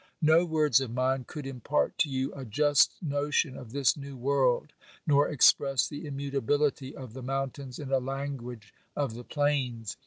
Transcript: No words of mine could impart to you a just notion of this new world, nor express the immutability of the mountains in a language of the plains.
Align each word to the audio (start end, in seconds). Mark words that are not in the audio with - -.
No 0.23 0.45
words 0.45 0.81
of 0.81 0.89
mine 0.89 1.25
could 1.27 1.45
impart 1.45 1.95
to 1.99 2.09
you 2.09 2.33
a 2.33 2.43
just 2.43 2.95
notion 3.03 3.55
of 3.55 3.71
this 3.71 3.95
new 3.95 4.17
world, 4.17 4.73
nor 5.05 5.29
express 5.29 5.87
the 5.87 6.07
immutability 6.07 6.95
of 6.95 7.13
the 7.13 7.21
mountains 7.21 7.77
in 7.77 7.91
a 7.91 7.99
language 7.99 8.73
of 8.95 9.13
the 9.13 9.23
plains. 9.23 9.97